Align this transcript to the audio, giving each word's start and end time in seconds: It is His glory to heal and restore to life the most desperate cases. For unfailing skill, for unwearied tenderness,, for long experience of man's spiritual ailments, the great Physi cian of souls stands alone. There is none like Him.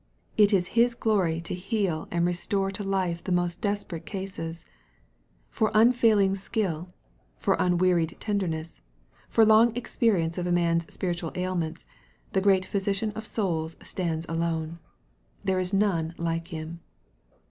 It 0.35 0.51
is 0.51 0.69
His 0.73 0.95
glory 0.95 1.39
to 1.41 1.53
heal 1.53 2.07
and 2.09 2.25
restore 2.25 2.71
to 2.71 2.83
life 2.83 3.23
the 3.23 3.31
most 3.31 3.61
desperate 3.61 4.03
cases. 4.03 4.65
For 5.51 5.69
unfailing 5.75 6.33
skill, 6.33 6.91
for 7.37 7.55
unwearied 7.59 8.17
tenderness,, 8.19 8.81
for 9.29 9.45
long 9.45 9.75
experience 9.75 10.39
of 10.39 10.51
man's 10.51 10.91
spiritual 10.91 11.31
ailments, 11.35 11.85
the 12.33 12.41
great 12.41 12.65
Physi 12.65 12.95
cian 12.95 13.11
of 13.11 13.27
souls 13.27 13.75
stands 13.83 14.25
alone. 14.27 14.79
There 15.43 15.59
is 15.59 15.71
none 15.71 16.15
like 16.17 16.47
Him. 16.47 16.79